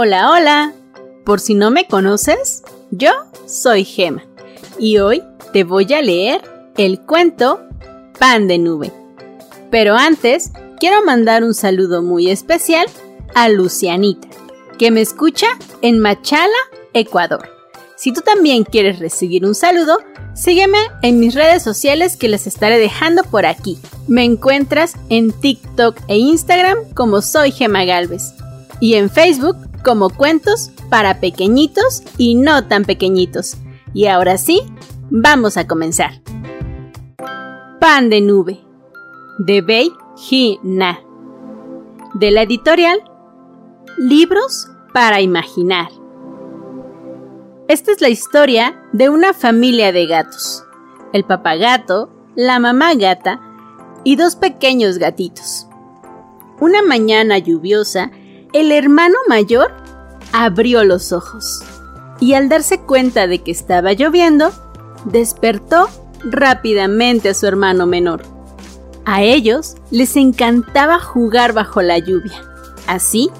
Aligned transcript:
Hola, 0.00 0.30
hola. 0.30 0.74
Por 1.24 1.40
si 1.40 1.54
no 1.56 1.72
me 1.72 1.88
conoces, 1.88 2.62
yo 2.92 3.10
soy 3.48 3.84
Gema 3.84 4.22
y 4.78 4.98
hoy 4.98 5.24
te 5.52 5.64
voy 5.64 5.92
a 5.92 6.00
leer 6.00 6.40
el 6.76 7.00
cuento 7.00 7.66
Pan 8.16 8.46
de 8.46 8.58
Nube. 8.58 8.92
Pero 9.72 9.96
antes, 9.96 10.52
quiero 10.78 11.04
mandar 11.04 11.42
un 11.42 11.52
saludo 11.52 12.00
muy 12.00 12.30
especial 12.30 12.86
a 13.34 13.48
Lucianita, 13.48 14.28
que 14.78 14.92
me 14.92 15.00
escucha 15.00 15.48
en 15.82 15.98
Machala, 15.98 16.46
Ecuador. 16.92 17.50
Si 17.96 18.12
tú 18.12 18.20
también 18.20 18.62
quieres 18.62 19.00
recibir 19.00 19.44
un 19.44 19.56
saludo, 19.56 19.98
sígueme 20.32 20.78
en 21.02 21.18
mis 21.18 21.34
redes 21.34 21.64
sociales 21.64 22.16
que 22.16 22.28
les 22.28 22.46
estaré 22.46 22.78
dejando 22.78 23.24
por 23.24 23.46
aquí. 23.46 23.80
Me 24.06 24.22
encuentras 24.22 24.94
en 25.08 25.32
TikTok 25.32 25.96
e 26.06 26.18
Instagram 26.18 26.88
como 26.94 27.20
soy 27.20 27.50
Gema 27.50 27.84
Galvez 27.84 28.32
y 28.78 28.94
en 28.94 29.10
Facebook 29.10 29.67
como 29.84 30.10
Cuentos 30.10 30.70
para 30.90 31.20
pequeñitos 31.20 32.02
y 32.16 32.34
no 32.34 32.66
tan 32.66 32.84
pequeñitos. 32.84 33.56
Y 33.94 34.06
ahora 34.06 34.38
sí, 34.38 34.62
vamos 35.10 35.56
a 35.56 35.66
comenzar. 35.66 36.20
Pan 37.80 38.10
de 38.10 38.20
nube 38.20 38.60
de 39.38 39.62
Bei 39.62 39.92
Hi 40.30 40.58
Na 40.62 41.00
de 42.14 42.30
la 42.30 42.42
editorial 42.42 43.00
Libros 43.96 44.68
para 44.92 45.20
Imaginar. 45.20 45.88
Esta 47.68 47.92
es 47.92 48.00
la 48.00 48.08
historia 48.08 48.82
de 48.92 49.10
una 49.10 49.32
familia 49.32 49.92
de 49.92 50.06
gatos. 50.06 50.64
El 51.12 51.24
papagato, 51.24 52.10
la 52.34 52.58
mamá 52.58 52.94
gata 52.94 53.40
y 54.04 54.16
dos 54.16 54.36
pequeños 54.36 54.98
gatitos. 54.98 55.66
Una 56.60 56.82
mañana 56.82 57.38
lluviosa, 57.38 58.10
el 58.52 58.72
hermano 58.72 59.16
mayor 59.28 59.72
abrió 60.32 60.84
los 60.84 61.12
ojos 61.12 61.62
y 62.20 62.34
al 62.34 62.48
darse 62.48 62.80
cuenta 62.80 63.26
de 63.26 63.42
que 63.42 63.50
estaba 63.50 63.92
lloviendo, 63.92 64.50
despertó 65.04 65.88
rápidamente 66.24 67.28
a 67.28 67.34
su 67.34 67.46
hermano 67.46 67.86
menor. 67.86 68.22
A 69.04 69.22
ellos 69.22 69.76
les 69.90 70.16
encantaba 70.16 70.98
jugar 71.00 71.52
bajo 71.52 71.80
la 71.82 71.98
lluvia, 71.98 72.42
así 72.86 73.30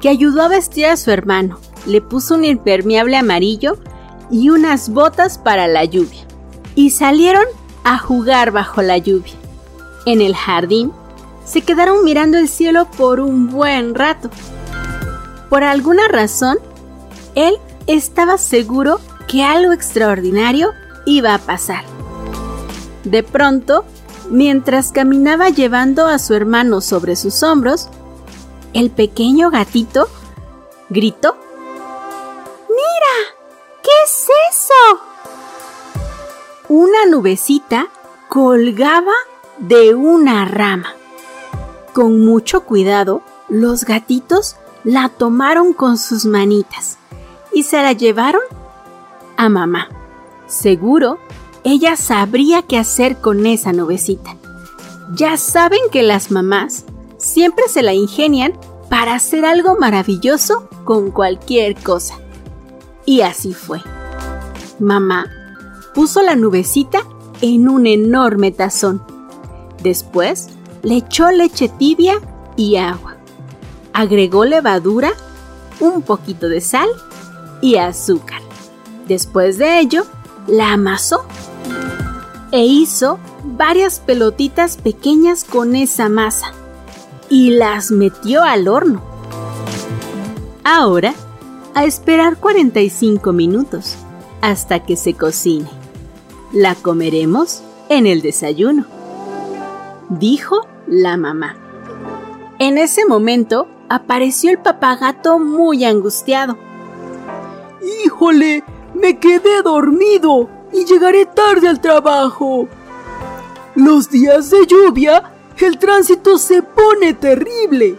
que 0.00 0.08
ayudó 0.08 0.42
a 0.42 0.48
vestir 0.48 0.86
a 0.86 0.96
su 0.96 1.10
hermano 1.10 1.58
le 1.88 2.00
puso 2.00 2.34
un 2.34 2.44
impermeable 2.44 3.16
amarillo 3.16 3.78
y 4.30 4.50
unas 4.50 4.90
botas 4.90 5.38
para 5.38 5.66
la 5.66 5.84
lluvia. 5.84 6.26
Y 6.74 6.90
salieron 6.90 7.44
a 7.82 7.98
jugar 7.98 8.50
bajo 8.50 8.82
la 8.82 8.98
lluvia. 8.98 9.34
En 10.06 10.20
el 10.20 10.34
jardín 10.34 10.92
se 11.44 11.62
quedaron 11.62 12.04
mirando 12.04 12.38
el 12.38 12.48
cielo 12.48 12.86
por 12.96 13.20
un 13.20 13.50
buen 13.50 13.94
rato. 13.94 14.30
Por 15.48 15.64
alguna 15.64 16.08
razón, 16.08 16.58
él 17.34 17.56
estaba 17.86 18.38
seguro 18.38 19.00
que 19.26 19.44
algo 19.44 19.72
extraordinario 19.72 20.72
iba 21.06 21.34
a 21.34 21.38
pasar. 21.38 21.84
De 23.04 23.22
pronto, 23.22 23.84
mientras 24.30 24.92
caminaba 24.92 25.48
llevando 25.48 26.06
a 26.06 26.18
su 26.18 26.34
hermano 26.34 26.80
sobre 26.80 27.16
sus 27.16 27.42
hombros, 27.42 27.88
el 28.74 28.90
pequeño 28.90 29.50
gatito 29.50 30.08
gritó 30.90 31.36
¿Qué 33.88 33.90
es 34.04 34.28
eso? 34.50 35.00
Una 36.68 37.06
nubecita 37.06 37.88
colgaba 38.28 39.14
de 39.56 39.94
una 39.94 40.44
rama. 40.44 40.94
Con 41.94 42.20
mucho 42.20 42.64
cuidado, 42.64 43.22
los 43.48 43.84
gatitos 43.84 44.56
la 44.88 45.10
tomaron 45.10 45.74
con 45.74 45.98
sus 45.98 46.24
manitas 46.24 46.96
y 47.52 47.64
se 47.64 47.82
la 47.82 47.92
llevaron 47.92 48.40
a 49.36 49.50
mamá. 49.50 49.90
Seguro, 50.46 51.18
ella 51.62 51.94
sabría 51.94 52.62
qué 52.62 52.78
hacer 52.78 53.20
con 53.20 53.44
esa 53.44 53.74
nubecita. 53.74 54.36
Ya 55.14 55.36
saben 55.36 55.80
que 55.92 56.02
las 56.02 56.30
mamás 56.30 56.86
siempre 57.18 57.68
se 57.68 57.82
la 57.82 57.92
ingenian 57.92 58.58
para 58.88 59.14
hacer 59.14 59.44
algo 59.44 59.76
maravilloso 59.76 60.70
con 60.84 61.10
cualquier 61.10 61.74
cosa. 61.74 62.14
Y 63.04 63.20
así 63.20 63.52
fue. 63.52 63.82
Mamá 64.78 65.26
puso 65.94 66.22
la 66.22 66.34
nubecita 66.34 67.00
en 67.42 67.68
un 67.68 67.86
enorme 67.86 68.52
tazón. 68.52 69.02
Después 69.82 70.48
le 70.82 70.96
echó 70.96 71.30
leche 71.30 71.68
tibia 71.68 72.14
y 72.56 72.76
agua. 72.76 73.17
Agregó 73.98 74.44
levadura, 74.44 75.10
un 75.80 76.02
poquito 76.02 76.48
de 76.48 76.60
sal 76.60 76.88
y 77.60 77.78
azúcar. 77.78 78.40
Después 79.08 79.58
de 79.58 79.80
ello, 79.80 80.04
la 80.46 80.72
amasó 80.74 81.24
e 82.52 82.64
hizo 82.64 83.18
varias 83.42 83.98
pelotitas 83.98 84.76
pequeñas 84.76 85.42
con 85.42 85.74
esa 85.74 86.08
masa 86.08 86.52
y 87.28 87.50
las 87.50 87.90
metió 87.90 88.44
al 88.44 88.68
horno. 88.68 89.02
Ahora 90.62 91.12
a 91.74 91.84
esperar 91.84 92.36
45 92.36 93.32
minutos 93.32 93.96
hasta 94.40 94.84
que 94.84 94.94
se 94.94 95.14
cocine. 95.14 95.68
La 96.52 96.76
comeremos 96.76 97.64
en 97.88 98.06
el 98.06 98.22
desayuno, 98.22 98.86
dijo 100.08 100.68
la 100.86 101.16
mamá. 101.16 101.56
En 102.60 102.78
ese 102.78 103.04
momento 103.04 103.66
apareció 103.88 104.50
el 104.50 104.58
papagato 104.58 105.38
muy 105.38 105.84
angustiado. 105.84 106.56
¡Híjole! 108.04 108.64
Me 108.94 109.18
quedé 109.18 109.62
dormido 109.62 110.48
y 110.72 110.84
llegaré 110.84 111.26
tarde 111.26 111.68
al 111.68 111.80
trabajo. 111.80 112.68
Los 113.74 114.10
días 114.10 114.50
de 114.50 114.66
lluvia, 114.66 115.32
el 115.58 115.78
tránsito 115.78 116.38
se 116.38 116.62
pone 116.62 117.14
terrible. 117.14 117.96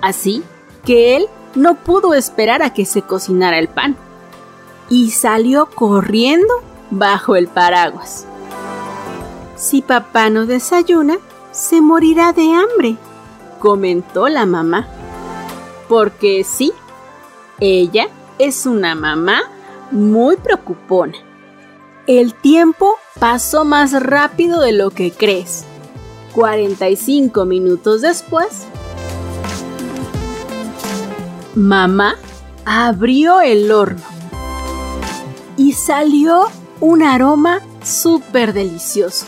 Así 0.00 0.44
que 0.84 1.16
él 1.16 1.26
no 1.54 1.74
pudo 1.74 2.14
esperar 2.14 2.62
a 2.62 2.72
que 2.72 2.84
se 2.84 3.02
cocinara 3.02 3.58
el 3.58 3.68
pan 3.68 3.96
y 4.88 5.10
salió 5.10 5.66
corriendo 5.66 6.54
bajo 6.90 7.36
el 7.36 7.48
paraguas. 7.48 8.26
Si 9.56 9.82
papá 9.82 10.30
no 10.30 10.46
desayuna, 10.46 11.18
se 11.50 11.80
morirá 11.80 12.32
de 12.32 12.52
hambre, 12.52 12.96
comentó 13.58 14.28
la 14.28 14.46
mamá. 14.46 14.88
Porque 15.88 16.44
sí, 16.44 16.72
ella 17.60 18.08
es 18.38 18.66
una 18.66 18.94
mamá 18.94 19.40
muy 19.90 20.36
preocupona. 20.36 21.14
El 22.06 22.34
tiempo 22.34 22.96
pasó 23.18 23.64
más 23.64 23.92
rápido 24.02 24.60
de 24.60 24.72
lo 24.72 24.90
que 24.90 25.10
crees. 25.10 25.64
45 26.34 27.44
minutos 27.44 28.02
después, 28.02 28.66
Mamá 31.58 32.14
abrió 32.64 33.40
el 33.40 33.72
horno 33.72 34.00
y 35.56 35.72
salió 35.72 36.44
un 36.78 37.02
aroma 37.02 37.62
súper 37.82 38.52
delicioso. 38.52 39.26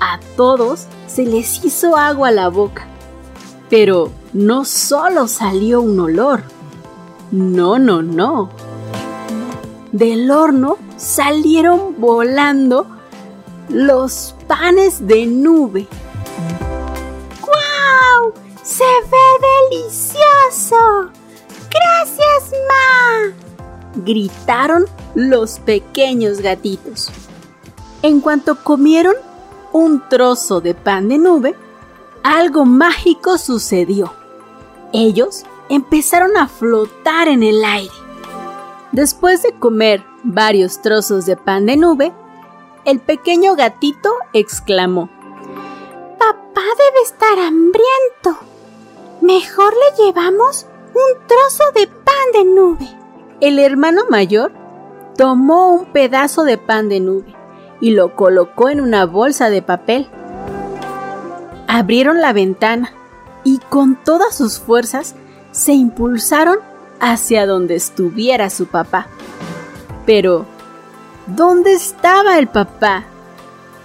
A 0.00 0.18
todos 0.36 0.86
se 1.06 1.26
les 1.26 1.64
hizo 1.64 1.96
agua 1.96 2.28
a 2.28 2.32
la 2.32 2.48
boca. 2.48 2.88
Pero 3.76 4.12
no 4.32 4.64
solo 4.64 5.26
salió 5.26 5.80
un 5.80 5.98
olor. 5.98 6.44
No, 7.32 7.76
no, 7.76 8.02
no. 8.02 8.48
Del 9.90 10.30
horno 10.30 10.78
salieron 10.96 11.96
volando 11.98 12.86
los 13.68 14.36
panes 14.46 15.04
de 15.08 15.26
nube. 15.26 15.88
¡Guau! 17.40 18.32
¡Se 18.62 18.84
ve 18.84 19.72
delicioso! 19.72 21.10
¡Gracias, 21.68 22.52
Ma! 22.68 23.34
gritaron 24.04 24.84
los 25.16 25.58
pequeños 25.58 26.40
gatitos. 26.40 27.10
En 28.02 28.20
cuanto 28.20 28.54
comieron 28.54 29.16
un 29.72 30.00
trozo 30.08 30.60
de 30.60 30.74
pan 30.74 31.08
de 31.08 31.18
nube, 31.18 31.56
algo 32.24 32.64
mágico 32.64 33.38
sucedió. 33.38 34.12
Ellos 34.92 35.44
empezaron 35.68 36.36
a 36.36 36.48
flotar 36.48 37.28
en 37.28 37.42
el 37.42 37.62
aire. 37.64 37.94
Después 38.92 39.42
de 39.42 39.52
comer 39.52 40.02
varios 40.22 40.80
trozos 40.80 41.26
de 41.26 41.36
pan 41.36 41.66
de 41.66 41.76
nube, 41.76 42.12
el 42.86 42.98
pequeño 43.00 43.54
gatito 43.56 44.10
exclamó, 44.32 45.10
Papá 46.18 46.62
debe 46.62 47.02
estar 47.04 47.38
hambriento. 47.38 48.38
Mejor 49.20 49.74
le 49.74 50.04
llevamos 50.04 50.66
un 50.94 51.26
trozo 51.26 51.64
de 51.74 51.86
pan 51.86 52.32
de 52.32 52.44
nube. 52.44 52.88
El 53.40 53.58
hermano 53.58 54.02
mayor 54.08 54.52
tomó 55.16 55.72
un 55.74 55.86
pedazo 55.86 56.44
de 56.44 56.56
pan 56.56 56.88
de 56.88 57.00
nube 57.00 57.34
y 57.80 57.90
lo 57.90 58.16
colocó 58.16 58.70
en 58.70 58.80
una 58.80 59.04
bolsa 59.04 59.50
de 59.50 59.60
papel. 59.60 60.08
Abrieron 61.74 62.20
la 62.20 62.32
ventana 62.32 62.92
y 63.42 63.58
con 63.58 63.96
todas 63.96 64.36
sus 64.36 64.60
fuerzas 64.60 65.16
se 65.50 65.72
impulsaron 65.72 66.58
hacia 67.00 67.46
donde 67.46 67.74
estuviera 67.74 68.48
su 68.48 68.66
papá. 68.66 69.08
Pero, 70.06 70.46
¿dónde 71.26 71.72
estaba 71.72 72.38
el 72.38 72.46
papá? 72.46 73.02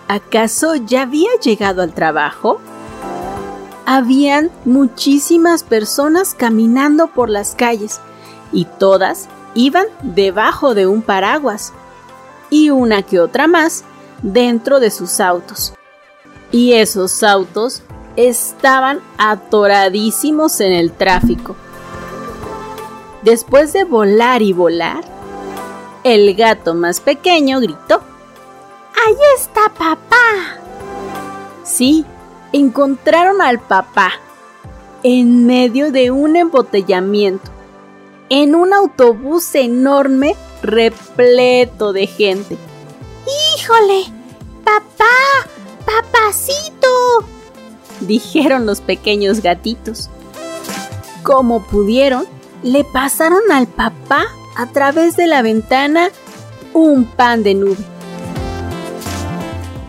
¿Acaso 0.07 0.75
ya 0.75 1.01
había 1.01 1.31
llegado 1.41 1.81
al 1.81 1.95
trabajo? 1.95 2.61
Habían 3.87 4.51
muchísimas 4.65 5.63
personas 5.63 6.35
caminando 6.35 7.07
por 7.07 7.27
las 7.27 7.55
calles 7.55 8.01
y 8.51 8.65
todas 8.65 9.29
iban 9.55 9.87
debajo 10.03 10.75
de 10.75 10.85
un 10.85 11.01
paraguas 11.01 11.73
y 12.51 12.69
una 12.69 13.01
que 13.01 13.19
otra 13.19 13.47
más 13.47 13.83
dentro 14.21 14.79
de 14.79 14.91
sus 14.91 15.19
autos. 15.19 15.73
Y 16.51 16.73
esos 16.73 17.23
autos 17.23 17.83
estaban 18.15 18.99
atoradísimos 19.17 20.59
en 20.61 20.71
el 20.73 20.91
tráfico. 20.91 21.55
Después 23.21 23.73
de 23.73 23.83
volar 23.83 24.41
y 24.41 24.53
volar, 24.53 25.03
el 26.03 26.33
gato 26.35 26.73
más 26.73 26.99
pequeño 26.99 27.59
gritó, 27.59 28.01
¡Ahí 29.05 29.15
está 29.37 29.69
papá! 29.69 30.59
Sí, 31.63 32.05
encontraron 32.51 33.41
al 33.41 33.59
papá 33.59 34.13
en 35.03 35.45
medio 35.45 35.91
de 35.91 36.11
un 36.11 36.35
embotellamiento, 36.35 37.51
en 38.29 38.55
un 38.55 38.73
autobús 38.73 39.55
enorme 39.55 40.35
repleto 40.61 41.93
de 41.93 42.07
gente. 42.07 42.57
¡Híjole! 43.55 44.05
¡Papá! 44.63 45.05
¡Papacito! 45.89 46.87
dijeron 48.01 48.65
los 48.65 48.79
pequeños 48.81 49.41
gatitos. 49.41 50.09
Como 51.23 51.63
pudieron, 51.63 52.25
le 52.61 52.83
pasaron 52.83 53.51
al 53.51 53.67
papá 53.67 54.27
a 54.55 54.67
través 54.67 55.15
de 55.15 55.25
la 55.25 55.41
ventana 55.41 56.09
un 56.73 57.05
pan 57.05 57.41
de 57.43 57.55
nube. 57.55 57.83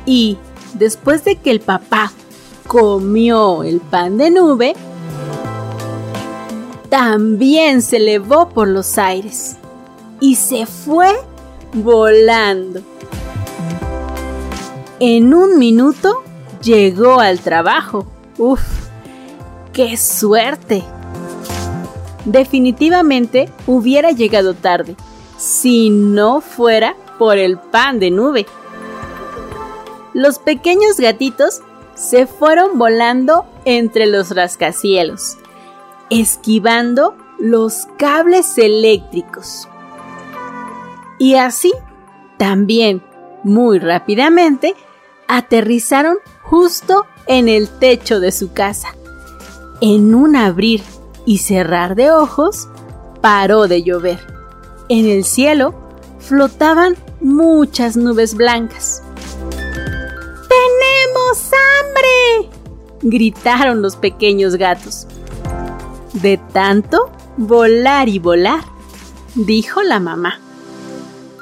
Y 0.07 0.39
después 0.75 1.25
de 1.25 1.37
que 1.37 1.51
el 1.51 1.61
papá 1.61 2.13
comió 2.67 3.63
el 3.63 3.81
pan 3.81 4.17
de 4.17 4.31
nube, 4.31 4.75
también 6.89 7.83
se 7.83 7.99
elevó 7.99 8.49
por 8.49 8.69
los 8.69 8.97
aires 8.97 9.57
y 10.19 10.37
se 10.37 10.67
fue 10.67 11.15
volando. 11.75 12.81
En 15.03 15.33
un 15.33 15.59
minuto 15.59 16.23
llegó 16.63 17.21
al 17.21 17.41
trabajo. 17.41 18.07
¡Uf! 18.37 18.61
¡Qué 19.73 19.97
suerte! 19.97 20.85
Definitivamente 22.27 23.49
hubiera 23.67 24.11
llegado 24.11 24.53
tarde 24.53 24.97
si 25.39 25.89
no 25.89 26.43
fuera 26.43 26.97
por 27.19 27.39
el 27.39 27.59
pan 27.59 27.99
de 27.99 28.11
nube. 28.11 28.45
Los 30.13 30.39
pequeños 30.39 30.99
gatitos 30.99 31.63
se 31.95 32.27
fueron 32.27 32.79
volando 32.79 33.47
entre 33.65 34.05
los 34.05 34.35
rascacielos, 34.35 35.39
esquivando 36.11 37.17
los 37.39 37.87
cables 37.97 38.59
eléctricos. 38.59 39.67
Y 41.19 41.37
así, 41.37 41.73
también, 42.37 43.03
muy 43.45 43.79
rápidamente, 43.79 44.75
aterrizaron 45.31 46.19
justo 46.43 47.07
en 47.27 47.49
el 47.49 47.69
techo 47.69 48.19
de 48.19 48.33
su 48.33 48.53
casa. 48.53 48.89
En 49.81 50.15
un 50.15 50.35
abrir 50.35 50.83
y 51.25 51.39
cerrar 51.39 51.95
de 51.95 52.11
ojos, 52.11 52.69
paró 53.21 53.69
de 53.69 53.85
llover. 53.85 54.19
En 54.89 55.07
el 55.07 55.25
cielo 55.25 55.73
flotaban 56.19 56.97
muchas 57.21 57.97
nubes 57.97 58.35
blancas. 58.35 59.05
¡Tenemos 60.49 61.51
hambre! 61.53 62.51
gritaron 63.03 63.83
los 63.83 63.95
pequeños 63.95 64.57
gatos. 64.57 65.07
De 66.13 66.41
tanto 66.53 67.09
volar 67.37 68.09
y 68.09 68.19
volar, 68.19 68.65
dijo 69.37 69.83
la 69.83 70.01
mamá. 70.01 70.41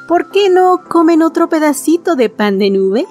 ¿Por 0.06 0.30
qué 0.30 0.50
no 0.50 0.84
comen 0.86 1.22
otro 1.22 1.48
pedacito 1.48 2.16
de 2.16 2.28
pan 2.28 2.58
de 2.58 2.70
nube? 2.70 3.06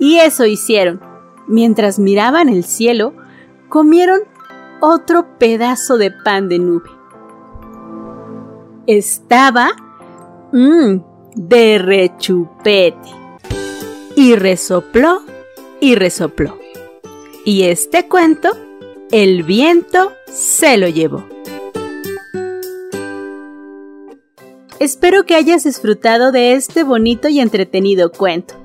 Y 0.00 0.16
eso 0.16 0.46
hicieron. 0.46 1.00
Mientras 1.46 1.98
miraban 1.98 2.48
el 2.48 2.64
cielo, 2.64 3.12
comieron 3.68 4.20
otro 4.80 5.38
pedazo 5.38 5.98
de 5.98 6.10
pan 6.10 6.48
de 6.48 6.58
nube. 6.58 6.90
Estaba 8.86 9.72
mmm, 10.52 10.96
de 11.34 11.78
rechupete. 11.78 13.10
Y 14.16 14.34
resopló 14.36 15.20
y 15.80 15.94
resopló. 15.94 16.58
Y 17.44 17.64
este 17.64 18.08
cuento, 18.08 18.48
el 19.10 19.42
viento 19.42 20.12
se 20.26 20.78
lo 20.78 20.88
llevó. 20.88 21.24
Espero 24.78 25.24
que 25.26 25.34
hayas 25.34 25.64
disfrutado 25.64 26.32
de 26.32 26.54
este 26.54 26.84
bonito 26.84 27.28
y 27.28 27.40
entretenido 27.40 28.10
cuento 28.10 28.59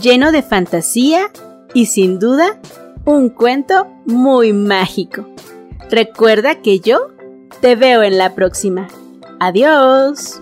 lleno 0.00 0.32
de 0.32 0.42
fantasía 0.42 1.30
y 1.74 1.86
sin 1.86 2.18
duda 2.18 2.60
un 3.04 3.28
cuento 3.28 3.86
muy 4.06 4.52
mágico. 4.52 5.28
Recuerda 5.90 6.60
que 6.60 6.80
yo 6.80 7.12
te 7.60 7.76
veo 7.76 8.02
en 8.02 8.18
la 8.18 8.34
próxima. 8.34 8.88
Adiós. 9.38 10.40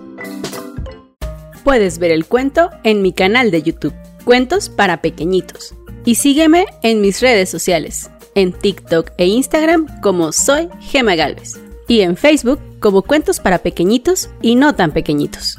Puedes 1.63 1.99
ver 1.99 2.11
el 2.11 2.27
cuento 2.27 2.71
en 2.83 3.03
mi 3.03 3.13
canal 3.13 3.51
de 3.51 3.63
YouTube, 3.63 3.95
Cuentos 4.25 4.69
para 4.69 5.01
Pequeñitos. 5.01 5.75
Y 6.05 6.17
sígueme 6.17 6.67
en 6.83 7.01
mis 7.01 7.21
redes 7.21 7.49
sociales, 7.49 8.11
en 8.35 8.53
TikTok 8.53 9.13
e 9.17 9.27
Instagram 9.27 9.87
como 10.03 10.33
soy 10.33 10.69
Gema 10.81 11.15
Galvez. 11.15 11.59
Y 11.89 12.01
en 12.01 12.17
Facebook 12.17 12.61
como 12.81 13.03
Cuentos 13.03 13.41
para 13.41 13.59
Pequeñitos 13.59 14.31
y 14.43 14.57
no 14.57 14.75
tan 14.75 14.93
pequeñitos. 14.93 15.59